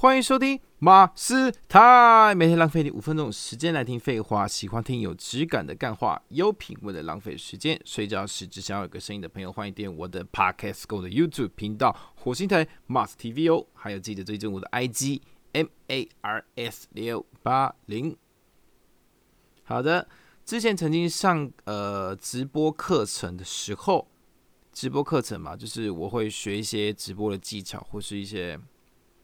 [0.00, 4.46] 欢迎收听马斯台，每天浪费你五分钟时间来听废话。
[4.46, 7.76] 喜欢听有质感的干话，有品味的浪费时间。
[7.84, 15.20] 睡觉时只想有个声音的朋友，欢迎点我的 Podcast Go 的 YouTube 频道火星台 Mars TV 哦，还有记得追踪我的 IG
[15.54, 18.16] M A R S 六八零。
[19.64, 20.06] 好的，
[20.44, 24.06] 之前曾经上呃直播课程的时候，
[24.72, 28.56] 直播课程嘛，就是我会学一些直播的技巧，或是一些。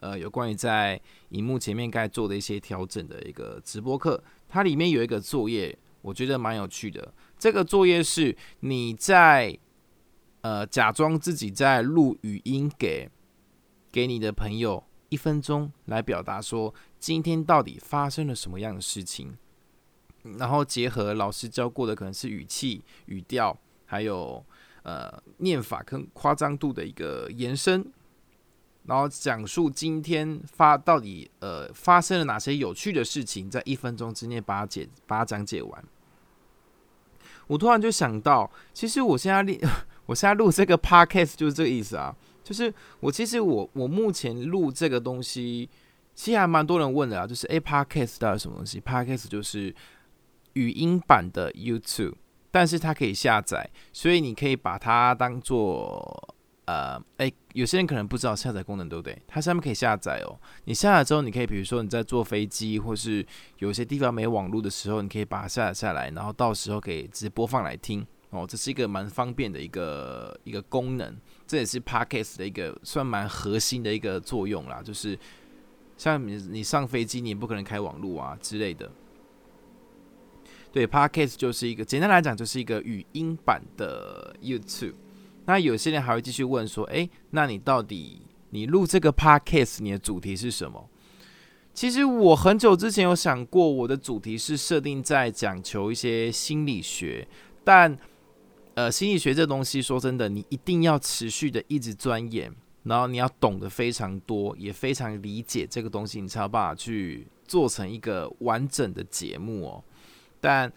[0.00, 7.12] 呃，有关于在荧幕前面该做的一些调整的一个直播课，它里面有一个作业，我觉得蛮有趣的。
[7.36, 9.58] 这个作业是你在
[10.42, 13.10] 呃假装自己在录语音给
[13.90, 19.36] 给你的朋友一分钟来表达说今天到底发生了什么样的事情，
[20.38, 24.44] 然后结合老师教过的可能是语气、语调，还有
[24.84, 27.84] 呃念法跟夸张度的一个延伸。
[28.88, 35.84] 然后讲述今天发到底呃发生了哪些有趣的事情，在一分钟之内把它解把它讲解完。
[37.48, 39.54] 我突然就想到，其实我现在录
[40.06, 45.68] 我现在录这个 podcast 就是这个意思啊，就是我其实我我目前录这个东西，
[46.14, 49.74] 其实还蛮多人问的啊，就是哎 podcast 到底什么东西？podcast 就是
[50.54, 52.14] 语音版的 YouTube，
[52.50, 56.27] 但是它可以下载，所以你可以把它当做。
[56.68, 59.18] 呃，哎，有些人可能不知道下载功能，对不对？
[59.26, 60.38] 它上面可以下载哦。
[60.66, 63.24] 你下载之后，你可以比如说你在坐飞机，或是
[63.56, 68.46] 有些地方没网络的时候，你可以把它下载下来，然后到时候可以直接播放来听哦。
[68.46, 71.16] 这是一个蛮方便的一个一个功能，
[71.46, 74.82] 这也是 Podcast 的一个算蛮核心的一个作用啦。
[74.82, 75.18] 就是
[75.96, 78.90] 像你你上飞机，你也不可能开网络啊之类的。
[80.70, 84.92] 对，Podcast 就是一个简单来讲，就是一个语音版的 YouTube。
[85.48, 90.90] 那有些人还会继续问说：“诶，那你到底你录这个 podcast 你的主题是什么？”
[91.72, 97.26] 其实我很久之前有想过，我的主题是设定在讲求一些心理学，
[97.64, 97.96] 但
[98.74, 109.82] 呃，心理学这东西说真的，你一定要持续的一直钻研，然后你要懂得非常多，也非常理解这个东西，你才有办法去做成一个完整的节目哦。
[110.40, 110.70] 但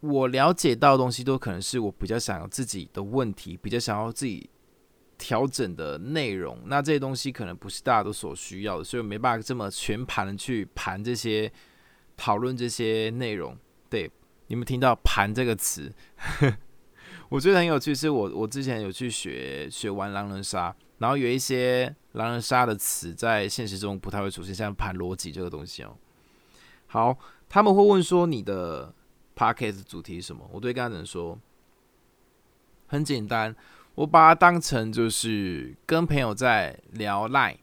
[0.00, 4.48] 我了解到的东西都可能是我比较想要自己的问题，比较想要自己
[5.16, 6.58] 调整的内容。
[6.66, 11.50] 那这些东西可能不是大家都所需要的，所以没办法这么全盘的去盘这些
[12.16, 13.56] 讨论这些内容。
[13.88, 14.10] 对，
[14.48, 15.90] 你们听到“盘”这个词，
[17.30, 17.94] 我觉得很有趣。
[17.94, 25.96] 是我我之前有去学学玩狼人杀，然后有一些狼人杀的词在现实中不太会出现，像盘逻辑这个东西哦。
[26.86, 27.18] 好，
[27.48, 28.94] 他们会问说你的。
[29.36, 30.48] Podcast 主题是什么？
[30.50, 31.38] 我对刚才人说，
[32.86, 33.54] 很简单，
[33.94, 37.58] 我把它当成就是跟朋友在聊 Line，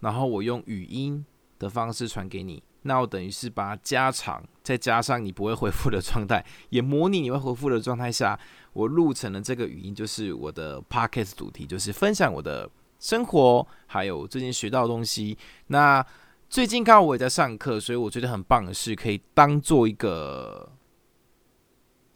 [0.00, 1.22] 然后我用语音
[1.58, 8.40] 的方式传给你，那我等于是把它加长，再加上你不会回复的状态， 也模拟你会回复的状态下，
[8.72, 15.36] 我录成了这个语音，就是我的 Podcast 主题，就是分享我的生活，还有最近学到的东西。
[15.66, 16.02] 那
[16.48, 20.72] 最近刚好我也在上课，所以我觉得很棒的是，可以当做一个。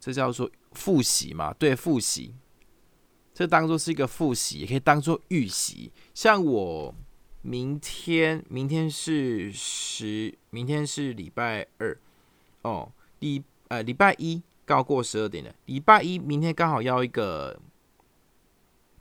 [0.05, 1.55] 这叫做复习嘛？
[1.55, 2.35] 对，复习，
[3.33, 5.93] 这当做是一个复习，也可以当做预习。
[6.13, 6.93] 像我
[7.43, 11.97] 明天，明天是十，明天是礼拜二，
[12.62, 15.55] 哦，礼呃礼拜一刚过十二点了。
[15.67, 17.61] 礼拜一明天刚好要一个，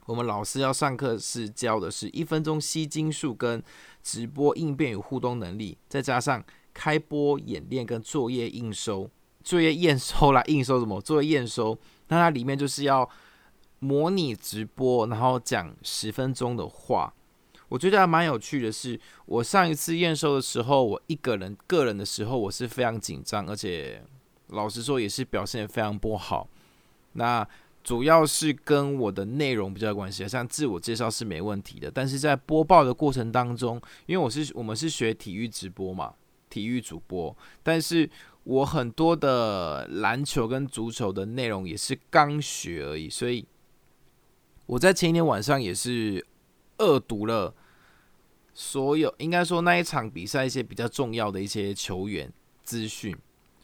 [0.06, 3.60] 我们老师要上课是教的是一分钟吸金术跟
[4.04, 9.10] 直播应变与互动能力，再加上开播演练跟作业应收。
[9.42, 11.00] 作业验收啦，应收什么？
[11.00, 13.08] 作业验收，那它里面就是要
[13.80, 17.12] 模拟直播，然后讲十分钟的话。
[17.68, 24.02] 我觉得还蛮有趣的是，我上一次验收的时候，我一个人个人的时候，我是非常紧张，而且
[24.48, 26.46] 老实说也是表现非常不好。
[27.14, 27.46] 那
[27.82, 36.12] 主要是跟我的内容比较有关系，像自我介绍是没问题的，但是在播报的过程当中，因为我是我们是学体育直播嘛，
[36.50, 38.08] 体育主播，但是。
[38.44, 43.46] 我很多的篮球跟足球的内容也是刚学而已，所以
[44.66, 46.26] 我在前一天晚上也是
[46.78, 47.54] 恶读了
[48.52, 52.32] 所有，应该说那一场比赛一些比较重要的一些球员
[52.64, 53.16] 资讯，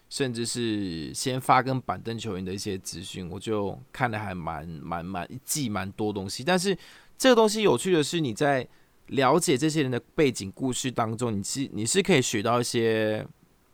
[0.09, 6.45] 甚至是先发跟板凳球员的一些资讯，我就看的还蛮蛮蛮记蛮多东西。
[6.45, 6.79] 但是
[7.17, 8.65] 这个东西有趣的是，你在
[9.09, 13.27] 了解这些人的背景故事当中，你是你是可以学到一些。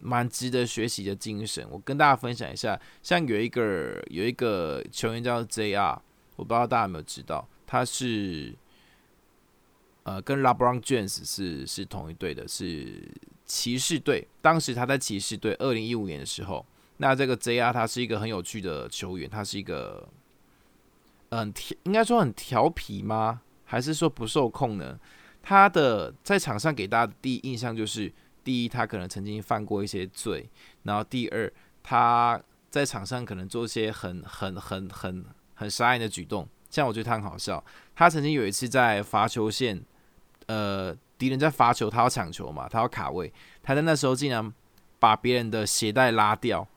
[0.04, 2.78] 蛮值得学习的精神，我跟大家分享一下。
[3.02, 5.98] 像有一个有一个球员叫 JR，
[6.36, 8.54] 我不知道大家有没有知道，他是
[10.02, 13.10] 呃，跟 LeBron James 是是同一队的，是
[13.46, 14.28] 骑士队。
[14.42, 16.66] 当时他在骑士队，二零一五年的时候，
[16.98, 20.06] 那这个 JR 他是一个很有趣的球员，他是一个
[21.30, 21.50] 嗯，
[21.84, 23.40] 应该说很调皮吗？
[23.64, 25.00] 还是说不受控呢？
[25.42, 28.12] 他的在场上给大家的第一印象就是，
[28.44, 30.48] 第一，他可能曾经犯过一些罪，
[30.82, 31.50] 然后第二，
[31.82, 35.24] 他在场上可能做一些很很很很
[35.54, 36.46] 很傻眼的举动。
[36.68, 37.64] 像我觉得他很好笑，
[37.96, 39.82] 他曾经有一次在罚球线。
[40.46, 43.32] 呃，敌人在罚球，他要抢球嘛，他要卡位，
[43.62, 44.52] 他在那时候竟然
[44.98, 46.68] 把别人的鞋带拉掉，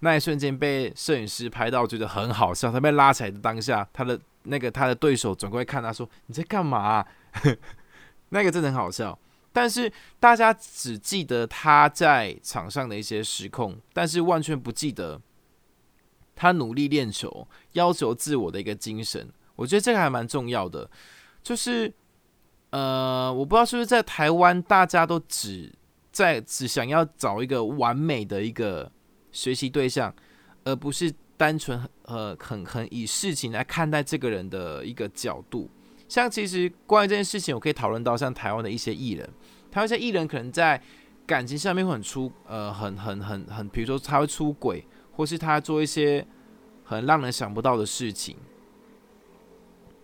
[0.00, 2.70] 那一瞬间被摄影师拍到，觉得很好笑。
[2.70, 7.02] 他被拉起来的当下，他的那个他的对手转过来看他说：“你在干嘛？”
[8.28, 9.18] 那个真的很好笑。
[9.58, 15.20] 但是大家只记得他在场上的一些失控，但是完全不记得
[16.36, 19.28] 他努力练球、要求自我的一个精神。
[19.56, 20.88] 我觉得这个还蛮重要的，
[21.42, 21.92] 就是。
[22.70, 25.72] 呃，我不知道是不是在台湾，大家都只
[26.12, 28.92] 在只想要找一个完美的一个
[29.32, 30.14] 学习对象，
[30.64, 35.70] 而不是单纯呃很很以事情来看待这个人的一个角度。
[36.08, 39.28] 像其实关于这件事情，我可以讨论到像台湾的一些艺人，
[39.70, 40.80] 台湾一些艺人可能在
[41.26, 46.26] 感情上面会很出呃很很很很，比如说他会出轨，或是他做一些
[46.82, 48.36] 很让人想不到的事情。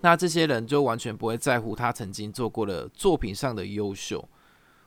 [0.03, 4.29] 那这些人就完全不会在乎他曾经做过的作品上的优秀。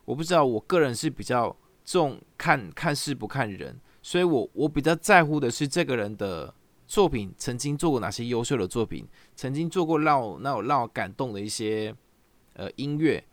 [0.05, 6.53] 我不知道，我个人是比较重看看事不看人，所以我我比较在乎的是这个人的
[6.87, 9.05] 作品曾经做过哪些优秀的作品，
[9.35, 11.93] 曾经做过让我让我让我感动的一些
[12.53, 13.23] 呃音乐，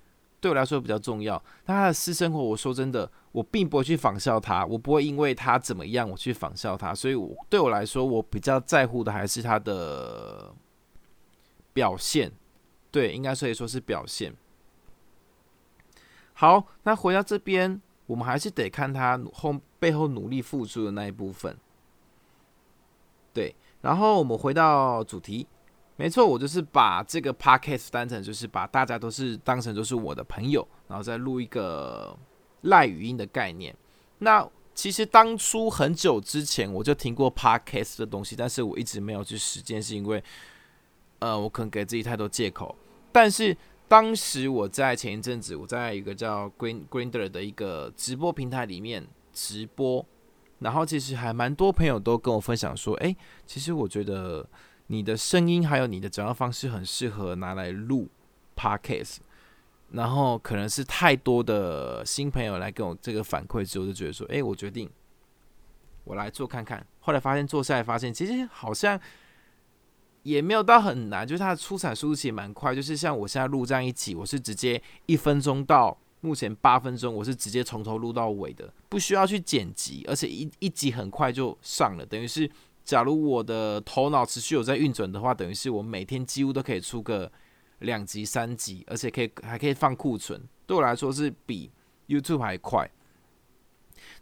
[0.40, 1.42] 对我来说比较重要。
[1.64, 10.52] 但他的私生活，我说真的，我并不会去仿效他，我不会因为他怎么样我去仿效他，所以我对我来说，我比较在乎的还是他的。
[11.74, 12.30] 表现，
[12.92, 14.32] 对，应该可以说是表现。
[16.34, 21.58] 好，那回到这边，我们还是得看他后背后努力付出的那一部分。
[23.34, 25.46] 对，然后我们回到主题，
[25.96, 32.16] 没错，我就是把这个 podcast 当成就是把大家都是当成就是我的朋友，然后再录一个
[32.62, 33.76] 赖语音的概念。
[34.20, 40.22] 那其实当初很久之前我就听过 podcast 的东西，但是我一直没有去实践，是因为。
[41.20, 42.76] 呃，我可能给自己太多借口，
[43.10, 43.56] 但是
[43.88, 50.04] 当时我在前一阵子，我在一个叫 Green Grinder 的一个直播平台里面直播，
[50.64, 53.14] 然后其实还蛮多朋友都跟我分享说，哎，
[53.46, 54.44] 其实我觉得
[54.88, 58.08] 你的声音还有你的讲话方式很适合拿来录
[58.56, 59.19] Podcast，
[59.93, 64.90] 然后可能是太多的新朋友来跟我这个反馈之后，就觉得说，哎，我决定
[66.02, 68.99] 我来做看看，后来发现做下来发现，其实好像。
[70.25, 72.75] 也没有到很难，就是它的出产速度其实蛮快。
[72.75, 75.94] 就是像我现在录这样一集，我是直接一分钟到
[76.25, 82.06] 目前八分钟，我是直接从头录到尾的，不需要去剪辑，而且一一集很快就上了。
[82.06, 82.50] 等于是，
[82.82, 87.31] 假如我的头脑持续有在运转的话，等于是我每天几乎都可以出个
[87.81, 90.43] 两集、三集，而且可以还可以放库存。
[90.67, 91.71] 对我来说是比
[92.09, 92.91] YouTube 还快。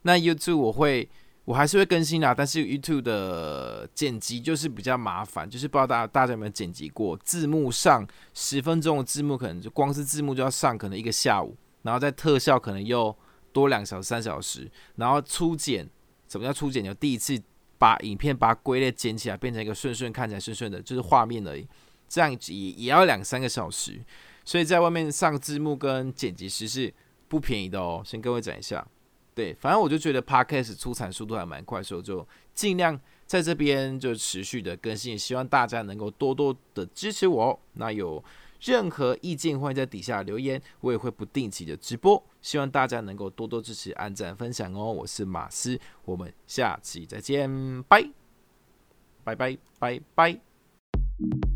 [0.03, 1.09] 那 YouTube 我会。
[1.45, 13.15] 我还是会更新啦，但是 YouTube 的剪辑就是比较麻烦，就是不知道大大家有没有剪辑过字幕上十分钟的字幕，可能就光是字幕就要上可能一个下午，然后在特效可能又
[13.53, 15.89] 多两小时三小时，然后初剪，
[16.29, 16.83] 什么叫初剪？
[16.85, 17.41] 就第一次
[17.79, 21.67] 把影片把它归类剪起来，变成一个顺顺看起来顺顺的，就是画面而已，
[22.09, 24.01] 这样也也要两三个小时，
[24.45, 26.93] 所以在外面上字幕跟剪辑师是
[27.29, 28.87] 不便宜的哦，先各位讲一下。
[29.35, 37.59] 对，反正我就觉得 podcast 出产速度还蛮快，所以就尽量在这边就持续的更新，希望大家能够多多的支持我。
[37.73, 38.23] 那有
[38.63, 44.93] 任何意见，欢迎在底下留言，我也会不定期的直播，希望大家能够多多支持、按赞、分享哦。
[44.93, 48.09] 我是马斯，我们下期再见，拜
[49.25, 51.52] 拜拜拜拜。